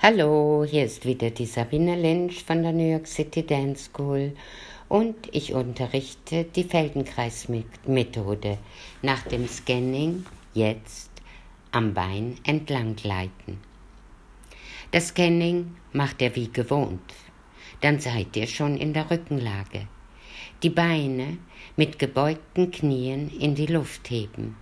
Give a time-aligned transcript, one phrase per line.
[0.00, 4.32] Hallo, hier ist wieder die Sabine Lynch von der New York City Dance School
[4.88, 8.58] und ich unterrichte die Feldenkreismethode
[9.02, 10.24] nach dem Scanning
[10.54, 11.10] jetzt
[11.72, 13.58] am Bein entlang gleiten.
[14.92, 17.12] Das Scanning macht ihr wie gewohnt.
[17.80, 19.88] Dann seid ihr schon in der Rückenlage.
[20.62, 21.38] Die Beine
[21.74, 24.56] mit gebeugten Knien in die Luft heben.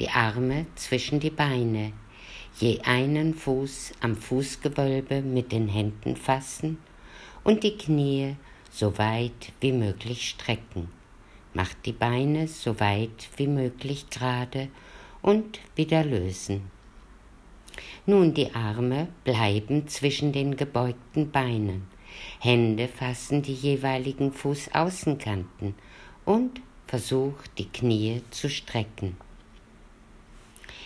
[0.00, 1.92] Die Arme zwischen die Beine.
[2.60, 6.78] Je einen Fuß am Fußgewölbe mit den Händen fassen
[7.42, 8.36] und die Knie
[8.70, 10.88] so weit wie möglich strecken.
[11.52, 14.68] Macht die Beine so weit wie möglich gerade
[15.20, 16.70] und wieder lösen.
[18.06, 21.88] Nun die Arme bleiben zwischen den gebeugten Beinen.
[22.38, 25.74] Hände fassen die jeweiligen Fußaußenkanten
[26.24, 29.16] und versuch die Knie zu strecken.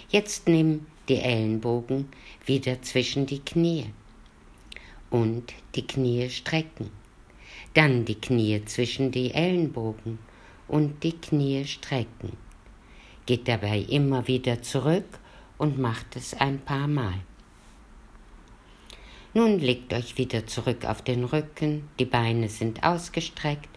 [0.08, 2.08] Jetzt nimm die Ellenbogen
[2.44, 3.86] wieder zwischen die Knie
[5.10, 6.90] und die Knie strecken.
[7.74, 10.18] Dann die Knie zwischen die Ellenbogen
[10.66, 12.36] und die Knie strecken.
[13.26, 15.18] Geht dabei immer wieder zurück
[15.58, 17.20] und macht es ein paar Mal.
[19.34, 23.68] Nun legt euch wieder zurück auf den Rücken, die Beine sind ausgestreckt,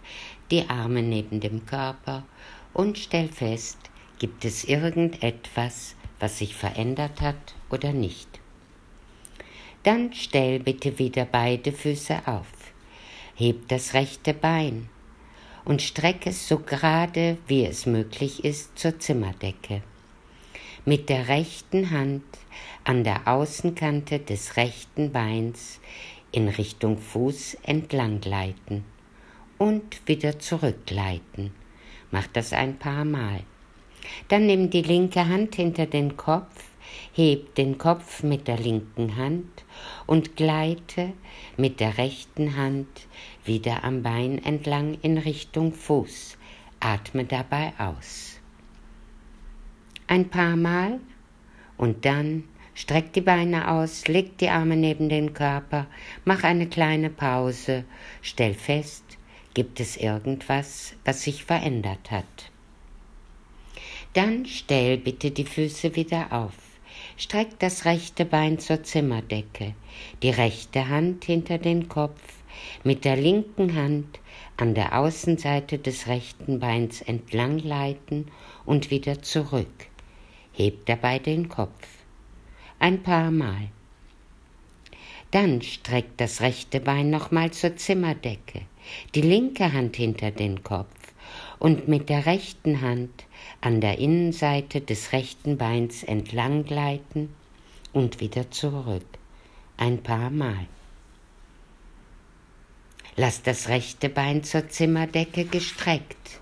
[0.50, 2.24] die Arme neben dem Körper
[2.74, 3.78] und stell fest,
[4.18, 8.40] gibt es irgendetwas, was sich verändert hat oder nicht.
[9.84, 12.48] Dann stell bitte wieder beide Füße auf,
[13.36, 14.90] heb das rechte Bein
[15.66, 19.82] und streck es so gerade, wie es möglich ist, zur Zimmerdecke.
[20.86, 22.24] Mit der rechten Hand
[22.84, 25.80] an der Außenkante des rechten Beins
[26.32, 28.84] in Richtung Fuß entlang gleiten
[29.58, 31.54] und wieder zurückgleiten.
[32.10, 33.42] Mach das ein paar Mal.
[34.28, 36.64] Dann nimm die linke Hand hinter den Kopf,
[37.14, 39.64] heb den Kopf mit der linken Hand
[40.08, 41.14] und gleite
[41.58, 42.88] mit der rechten Hand
[43.46, 46.38] wieder am Bein entlang in Richtung Fuß.
[46.80, 48.40] Atme dabei aus.
[50.08, 51.00] Ein paar Mal
[51.78, 55.88] und dann streck die Beine aus, leg die Arme neben den Körper,
[56.26, 57.86] mach eine kleine Pause,
[58.22, 59.04] stell fest,
[59.54, 62.52] gibt es irgendwas, was sich verändert hat.
[64.14, 66.54] Dann stell bitte die Füße wieder auf.
[67.16, 69.74] Streck das rechte Bein zur Zimmerdecke,
[70.22, 72.20] die rechte Hand hinter den Kopf,
[72.84, 74.20] mit der linken Hand
[74.58, 78.28] an der Außenseite des rechten Beins entlang leiten
[78.66, 79.88] und wieder zurück.
[80.52, 81.88] Heb dabei den Kopf.
[82.80, 83.70] Ein paar Mal.
[85.32, 88.64] Dann streck das rechte Bein nochmal zur Zimmerdecke,
[89.16, 91.01] die linke Hand hinter den Kopf
[91.62, 93.28] und mit der rechten Hand
[93.62, 97.30] an der Innenseite des rechten Beins entlang gleiten
[97.94, 99.06] und wieder zurück.
[99.78, 100.66] Ein paar Mal.
[103.16, 106.42] Lass das rechte Bein zur Zimmerdecke gestreckt.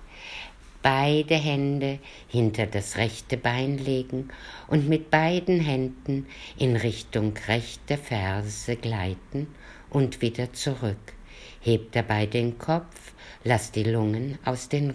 [0.81, 1.99] Beide Hände
[2.29, 4.29] hinter das rechte Bein legen
[4.67, 9.47] und mit beiden Händen in Richtung rechte Ferse gleiten
[9.89, 11.13] und wieder zurück.
[11.59, 13.11] Heb dabei den Kopf,
[13.43, 14.93] lass die Lungen aus den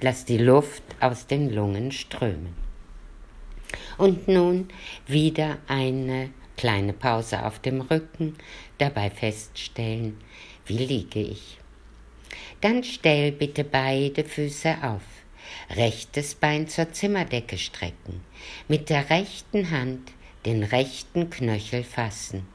[0.00, 2.54] Lass die Luft aus den Lungen strömen.
[3.96, 4.68] Und nun
[5.06, 8.36] wieder eine kleine Pause auf dem Rücken,
[8.78, 10.18] dabei feststellen,
[10.66, 11.58] wie liege ich.
[12.60, 15.02] Dann stell bitte beide Füße auf,
[15.76, 18.20] rechtes Bein zur Zimmerdecke strecken,
[18.68, 20.12] mit der rechten Hand
[20.46, 22.46] den rechten Knöchel fassen,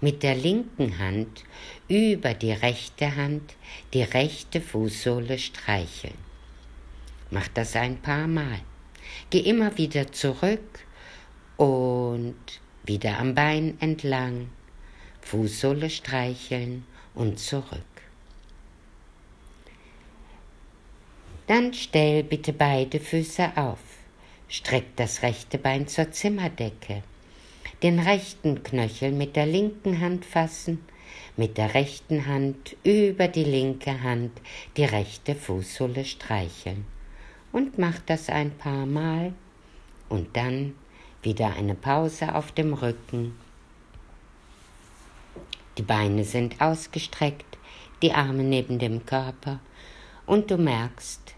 [0.00, 1.44] mit der linken Hand
[1.88, 3.54] über die rechte Hand
[3.92, 6.23] die rechte Fußsohle streicheln.
[7.30, 8.60] Mach das ein paar Mal.
[9.30, 10.84] Geh immer wieder zurück
[11.56, 12.36] und
[12.84, 14.48] wieder am Bein entlang,
[15.22, 17.80] Fußsohle streicheln und zurück.
[21.46, 23.78] Dann stell bitte beide Füße auf.
[24.48, 27.02] Streck das rechte Bein zur Zimmerdecke.
[27.82, 30.84] Den rechten Knöchel mit der linken Hand fassen,
[31.36, 34.32] mit der rechten Hand über die linke Hand
[34.76, 36.86] die rechte Fußsohle streicheln
[37.54, 39.32] und mach das ein paar Mal
[40.08, 40.74] und dann
[41.22, 43.36] wieder eine Pause auf dem Rücken.
[45.78, 47.56] Die Beine sind ausgestreckt,
[48.02, 49.60] die Arme neben dem Körper
[50.26, 51.36] und du merkst,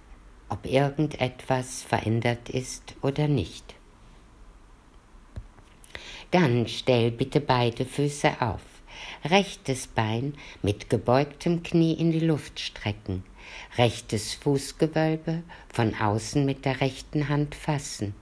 [0.49, 3.75] ob irgendetwas verändert ist oder nicht.
[6.31, 8.63] Dann stell bitte beide Füße auf,
[9.23, 10.33] rechtes Bein
[10.63, 13.23] mit gebeugtem Knie in die Luft strecken,
[13.79, 18.15] rechtes Fußgewölbe von außen mit der rechten Hand fassen,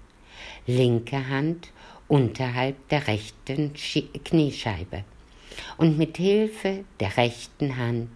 [0.67, 1.73] linke Hand
[2.09, 5.05] unterhalb der rechten Kniescheibe,
[5.77, 8.11] und mit Hilfe der rechten Hand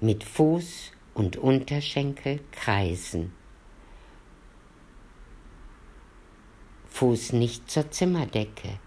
[0.00, 3.32] mit Fuß und Unterschenkel kreisen.
[6.90, 8.78] Fuß nicht zur Zimmerdecke,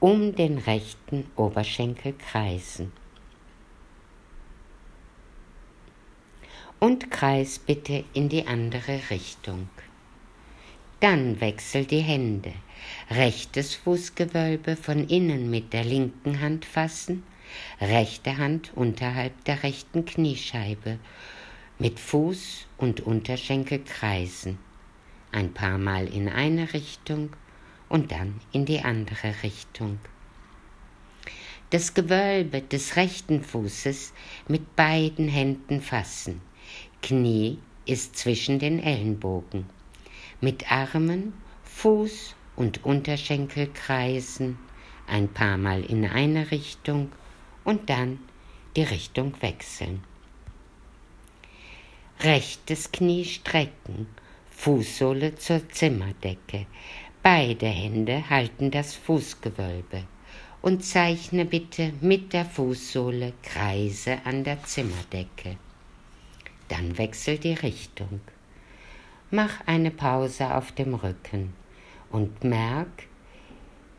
[0.00, 2.92] um den rechten Oberschenkel kreisen.
[6.80, 9.68] Und kreis bitte in die andere Richtung.
[11.00, 12.52] Dann wechsel die Hände.
[13.10, 17.24] Rechtes Fußgewölbe von innen mit der linken Hand fassen,
[17.80, 20.98] rechte Hand unterhalb der rechten Kniescheibe,
[21.78, 24.58] mit Fuß und Unterschenkel kreisen,
[25.32, 27.30] ein paar Mal in eine Richtung
[27.88, 29.98] und dann in die andere Richtung.
[31.70, 34.12] Das Gewölbe des rechten Fußes
[34.48, 36.40] mit beiden Händen fassen,
[37.02, 39.66] Knie ist zwischen den Ellenbogen,
[40.40, 41.32] mit Armen,
[41.64, 44.58] Fuß und Unterschenkel kreisen,
[45.06, 47.10] ein paar Mal in eine Richtung
[47.64, 48.18] und dann
[48.76, 50.02] die Richtung wechseln.
[52.20, 54.08] Rechtes Knie strecken,
[54.50, 56.66] Fußsohle zur Zimmerdecke.
[57.22, 60.04] Beide Hände halten das Fußgewölbe
[60.60, 65.56] und zeichne bitte mit der Fußsohle Kreise an der Zimmerdecke.
[66.68, 68.20] Dann wechsel die Richtung.
[69.30, 71.54] Mach eine Pause auf dem Rücken
[72.10, 73.04] und merk,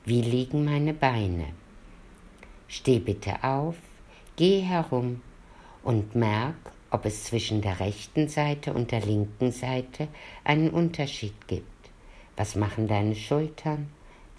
[0.05, 1.53] wie liegen meine Beine.
[2.67, 3.75] Steh bitte auf,
[4.35, 5.21] geh herum
[5.83, 6.55] und merk,
[6.91, 10.07] ob es zwischen der rechten Seite und der linken Seite
[10.43, 11.65] einen Unterschied gibt.
[12.35, 13.89] Was machen deine Schultern,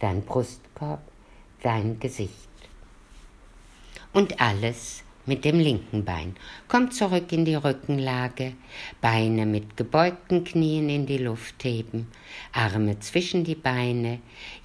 [0.00, 1.02] dein Brustkorb,
[1.62, 2.48] dein Gesicht?
[4.12, 6.34] Und alles mit dem linken Bein.
[6.68, 8.54] Komm zurück in die Rückenlage,
[9.00, 12.08] Beine mit gebeugten Knien in die Luft heben,
[12.52, 14.20] Arme zwischen die Beine,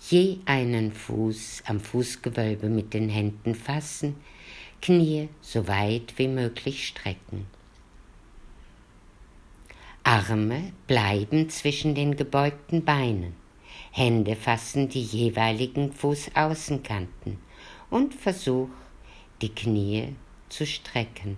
[0.09, 4.15] je einen Fuß am Fußgewölbe mit den Händen fassen,
[4.81, 7.47] Knie so weit wie möglich strecken.
[10.03, 13.33] Arme bleiben zwischen den gebeugten Beinen,
[13.91, 17.39] Hände fassen die jeweiligen Fußaußenkanten
[17.89, 18.69] und versuch
[19.41, 20.15] die Knie
[20.55, 21.37] zu strecken.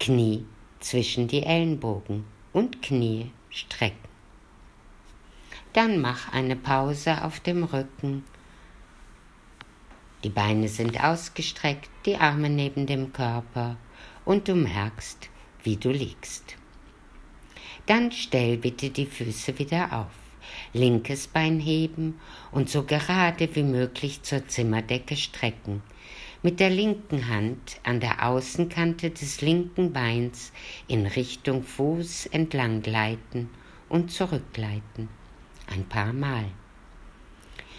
[0.00, 0.44] Knie
[0.80, 4.08] zwischen die Ellenbogen und Knie strecken.
[5.72, 8.24] Dann mach eine Pause auf dem Rücken.
[10.24, 13.76] Die Beine sind ausgestreckt, die Arme neben dem Körper
[14.24, 15.28] und du merkst,
[15.62, 16.56] wie du liegst.
[17.86, 20.12] Dann stell bitte die Füße wieder auf.
[20.72, 22.18] Linkes Bein heben
[22.50, 25.82] und so gerade wie möglich zur Zimmerdecke strecken
[26.46, 30.52] mit der linken Hand an der Außenkante des linken Beins
[30.86, 33.50] in Richtung Fuß entlang gleiten
[33.88, 35.08] und zurückgleiten.
[35.66, 36.44] Ein paar Mal.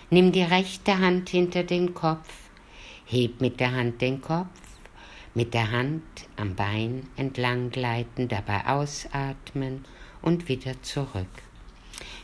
[0.09, 2.27] Nimm die rechte Hand hinter den Kopf,
[3.05, 4.59] heb mit der Hand den Kopf,
[5.33, 6.03] mit der Hand
[6.35, 9.85] am Bein entlang gleiten, dabei ausatmen
[10.21, 11.41] und wieder zurück.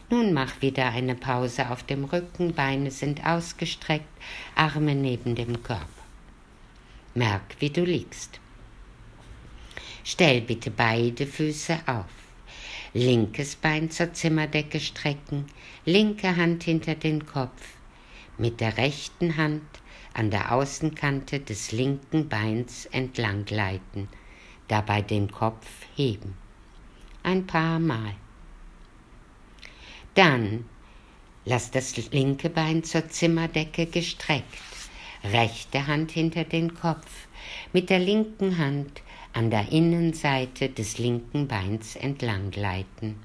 [0.09, 4.11] Nun mach wieder eine Pause auf dem Rücken, Beine sind ausgestreckt,
[4.57, 6.02] Arme neben dem Körper.
[7.15, 8.39] Merk, wie du liegst.
[10.03, 12.09] Stell bitte beide Füße auf.
[12.95, 15.45] Linkes Bein zur Zimmerdecke strecken,
[15.85, 17.61] linke Hand hinter den Kopf,
[18.39, 19.61] mit der rechten Hand
[20.15, 24.09] an der Außenkante des linken Beins entlang gleiten,
[24.67, 26.35] dabei den Kopf heben.
[27.21, 28.15] Ein paar Mal.
[30.15, 30.65] Dann
[31.45, 34.82] lass das linke Bein zur Zimmerdecke gestreckt
[35.23, 37.27] rechte Hand hinter den Kopf,
[37.71, 39.01] mit der linken Hand
[39.33, 43.15] an der Innenseite des linken Beins entlang gleiten.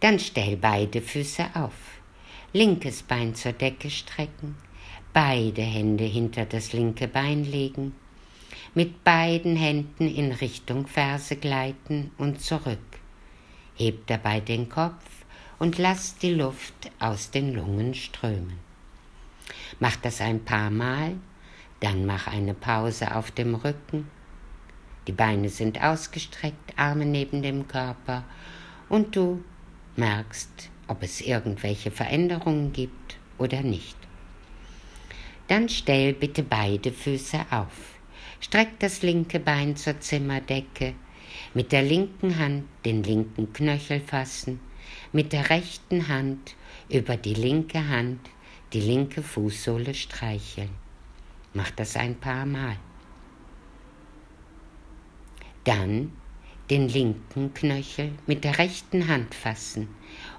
[0.00, 1.72] Dann stell beide Füße auf,
[2.52, 4.56] linkes Bein zur Decke strecken,
[5.12, 7.94] beide Hände hinter das linke Bein legen,
[8.74, 12.78] mit beiden Händen in Richtung Ferse gleiten und zurück.
[13.74, 15.24] Heb dabei den Kopf
[15.58, 18.65] und lass die Luft aus den Lungen strömen.
[19.80, 21.16] Mach das ein paar Mal,
[21.80, 24.08] dann mach eine Pause auf dem Rücken.
[25.06, 28.24] Die Beine sind ausgestreckt, Arme neben dem Körper
[28.88, 29.44] und du
[29.96, 33.96] merkst, ob es irgendwelche Veränderungen gibt oder nicht.
[35.48, 37.96] Dann stell bitte beide Füße auf.
[38.40, 40.94] Streck das linke Bein zur Zimmerdecke,
[41.54, 44.60] mit der linken Hand den linken Knöchel fassen,
[45.12, 46.54] mit der rechten Hand
[46.88, 48.20] über die linke Hand
[48.72, 50.70] die linke Fußsohle streicheln.
[51.54, 52.76] Mach das ein paar Mal.
[55.64, 56.12] Dann
[56.70, 59.88] den linken Knöchel mit der rechten Hand fassen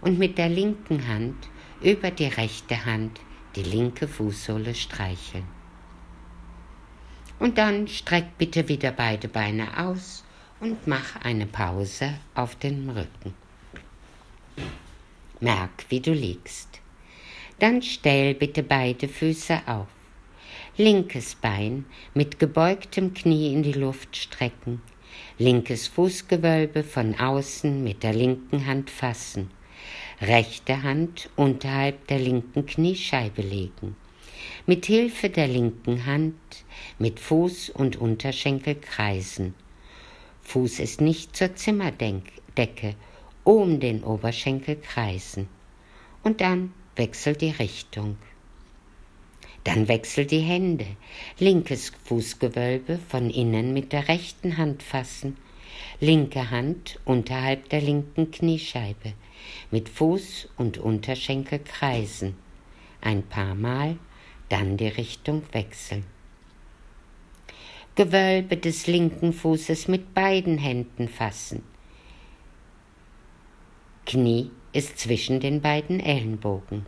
[0.02, 1.50] und mit der linken Hand
[1.82, 3.20] über die rechte Hand
[3.56, 5.46] die linke Fußsohle streicheln.
[7.40, 10.24] Und dann streck bitte wieder beide Beine aus
[10.60, 13.34] und mach eine Pause auf dem Rücken.
[15.40, 16.82] Merk, wie du liegst.
[17.60, 19.88] Dann stell bitte beide Füße auf.
[20.78, 24.82] Linkes Bein mit gebeugtem Knie in die Luft strecken.
[25.40, 29.50] Linkes Fußgewölbe von außen mit der linken Hand fassen.
[30.22, 33.96] Rechte Hand unterhalb der linken Kniescheibe legen.
[34.68, 36.36] Mit Hilfe der linken Hand
[37.00, 39.56] mit Fuß und Unterschenkel kreisen.
[40.44, 42.94] Fuß ist nicht zur Zimmerdecke,
[43.44, 45.48] um den Oberschenkel kreisen.
[46.24, 48.18] Und dann wechsel die Richtung.
[49.64, 50.88] Dann wechsel die Hände.
[51.40, 55.38] Linkes Fußgewölbe von innen mit der rechten Hand fassen.
[56.00, 59.14] Linke Hand unterhalb der linken Kniescheibe.
[59.72, 62.36] Mit Fuß und Unterschenkel kreisen.
[63.02, 63.98] Ein paar Mal,
[64.50, 66.06] dann die Richtung wechseln.
[67.96, 71.64] Gewölbe des linken Fußes mit beiden Händen fassen.
[74.06, 76.86] Knie ist zwischen den beiden Ellenbogen.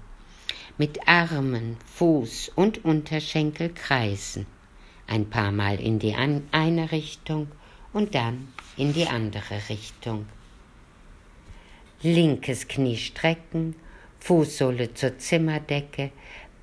[0.78, 4.46] Mit Armen, Fuß und Unterschenkel kreisen.
[5.08, 7.48] Ein paar Mal in die eine Richtung
[7.94, 10.28] und dann in die andere Richtung.
[12.02, 13.76] Linkes Knie strecken,
[14.20, 16.12] Fußsohle zur Zimmerdecke,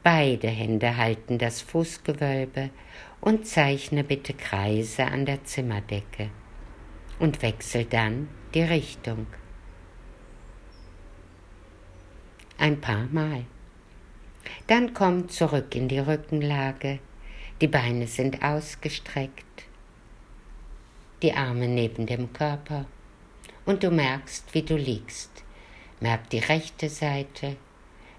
[0.02, 2.70] beide Hände halten das Fußgewölbe
[3.20, 6.30] und zeichne bitte Kreise an der Zimmerdecke
[7.18, 9.26] und wechsel dann die Richtung.
[12.58, 13.44] Ein paar Mal.
[14.66, 16.98] Dann komm zurück in die Rückenlage,
[17.60, 19.64] die Beine sind ausgestreckt,
[21.22, 22.86] die Arme neben dem Körper
[23.64, 25.30] und du merkst, wie du liegst.
[26.00, 27.56] Merk die rechte Seite,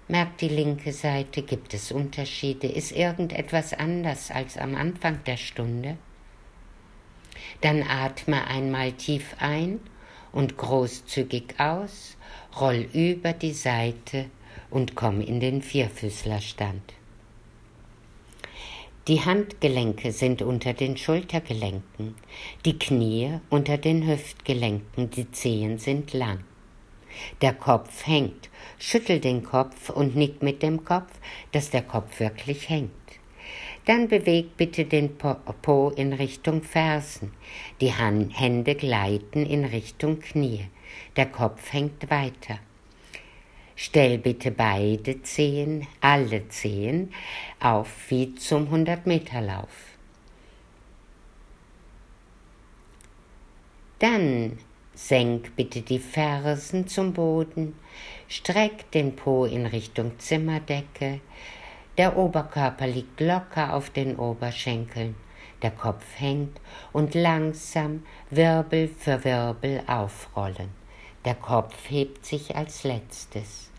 [0.08, 5.96] merk die linke Seite, gibt es Unterschiede, ist irgendetwas anders als am Anfang der Stunde?
[7.60, 9.80] Dann atme einmal tief ein
[10.32, 12.16] und großzügig aus,
[12.60, 14.26] roll über die Seite
[14.70, 16.94] und komm in den Vierfüßlerstand.
[19.08, 22.14] Die Handgelenke sind unter den Schultergelenken,
[22.66, 26.44] die Knie unter den Hüftgelenken, die Zehen sind lang.
[27.40, 28.50] Der Kopf hängt.
[28.78, 31.10] Schüttel den Kopf und nick mit dem Kopf,
[31.52, 32.90] dass der Kopf wirklich hängt.
[33.88, 37.32] Dann beweg bitte den Po in Richtung Fersen.
[37.80, 40.66] Die Hände gleiten in Richtung Knie.
[41.16, 42.58] Der Kopf hängt weiter.
[43.76, 47.14] Stell bitte beide Zehen, alle Zehen,
[47.60, 49.96] auf wie zum 100-Meter-Lauf.
[54.00, 54.58] Dann
[54.94, 57.74] senk bitte die Fersen zum Boden,
[58.28, 61.20] streck den Po in Richtung Zimmerdecke,
[61.98, 65.16] der Oberkörper liegt locker auf den Oberschenkeln,
[65.62, 66.60] der Kopf hängt
[66.92, 70.70] und langsam Wirbel für Wirbel aufrollen.
[71.24, 73.70] Der Kopf hebt sich als letztes.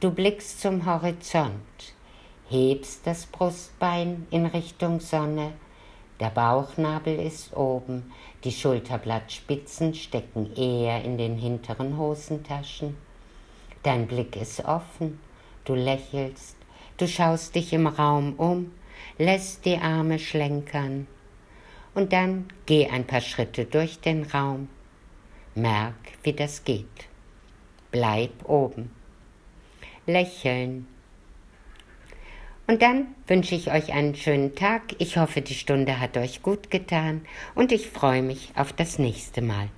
[0.00, 1.94] Du blickst zum Horizont,
[2.48, 5.52] hebst das Brustbein in Richtung Sonne,
[6.20, 12.96] der Bauchnabel ist oben, die Schulterblattspitzen stecken eher in den hinteren Hosentaschen.
[13.84, 15.20] Dein Blick ist offen,
[15.64, 16.57] du lächelst,
[16.98, 18.72] Du schaust dich im Raum um,
[19.18, 21.06] lässt die Arme schlenkern
[21.94, 24.68] und dann geh ein paar Schritte durch den Raum.
[25.54, 27.08] Merk, wie das geht.
[27.92, 28.90] Bleib oben.
[30.06, 30.86] Lächeln.
[32.66, 34.82] Und dann wünsche ich euch einen schönen Tag.
[34.98, 37.22] Ich hoffe, die Stunde hat euch gut getan
[37.54, 39.70] und ich freue mich auf das nächste Mal.